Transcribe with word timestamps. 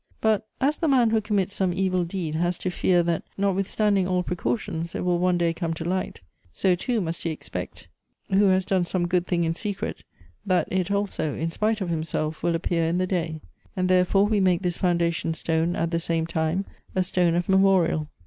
"But 0.29 0.47
as 0.59 0.77
the 0.77 0.87
man 0.87 1.11
who 1.11 1.21
commits 1.21 1.53
some 1.53 1.73
evil 1.75 2.05
deed 2.05 2.33
has 2.33 2.57
to 2.57 2.71
fear, 2.71 3.03
that, 3.03 3.21
notwithstanding 3.37 4.07
all 4.07 4.23
precautions, 4.23 4.95
it 4.95 5.05
will 5.05 5.19
one 5.19 5.37
day 5.37 5.53
come 5.53 5.75
to 5.75 5.85
light— 5.85 6.21
so 6.53 6.73
too 6.73 7.01
must 7.01 7.21
he 7.21 7.29
expect 7.29 7.87
who 8.29 8.45
has 8.45 8.65
done 8.65 8.83
some 8.83 9.07
good 9.07 9.27
thing 9.27 9.43
in 9.43 9.53
secret, 9.53 10.03
that 10.43 10.67
it 10.71 10.89
also, 10.89 11.35
in 11.35 11.51
spite 11.51 11.81
of 11.81 11.89
him 11.89 12.03
self, 12.03 12.41
will 12.41 12.55
appear 12.55 12.87
in 12.87 12.97
the 12.97 13.05
day; 13.05 13.41
and 13.75 13.89
therefore 13.89 14.25
we 14.25 14.39
make 14.39 14.63
this 14.63 14.75
foundation 14.75 15.35
stone 15.35 15.75
at 15.75 15.91
the 15.91 15.99
same 15.99 16.25
time 16.25 16.65
a 16.95 17.03
stone 17.03 17.35
of 17.35 17.47
memorial. 17.47 18.07